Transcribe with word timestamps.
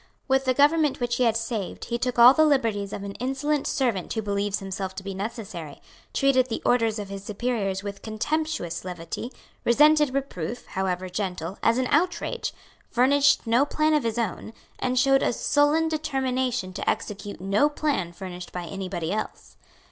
With 0.27 0.45
the 0.45 0.55
government 0.55 0.99
which 0.99 1.17
he 1.17 1.25
had 1.25 1.37
saved 1.37 1.85
he 1.85 1.99
took 1.99 2.17
all 2.17 2.33
the 2.33 2.43
liberties 2.43 2.91
of 2.91 3.03
an 3.03 3.11
insolent 3.19 3.67
servant 3.67 4.11
who 4.11 4.23
believes 4.23 4.57
himself 4.57 4.95
to 4.95 5.03
be 5.03 5.13
necessary, 5.13 5.79
treated 6.11 6.49
the 6.49 6.59
orders 6.65 6.97
of 6.97 7.09
his 7.09 7.23
superiors 7.23 7.83
with 7.83 8.01
contemptuous 8.01 8.83
levity, 8.83 9.31
resented 9.63 10.11
reproof, 10.15 10.65
however 10.65 11.07
gentle, 11.07 11.59
as 11.61 11.77
an 11.77 11.85
outrage, 11.91 12.51
furnished 12.89 13.45
no 13.45 13.63
plan 13.63 13.93
of 13.93 14.01
his 14.03 14.17
own, 14.17 14.53
and 14.79 14.97
showed 14.97 15.21
a 15.21 15.31
sullen 15.31 15.87
determination 15.87 16.73
to 16.73 16.89
execute 16.89 17.39
no 17.39 17.69
plan 17.69 18.11
furnished 18.11 18.51
by 18.51 18.63
any 18.65 18.89
body 18.89 19.11
else. 19.11 19.55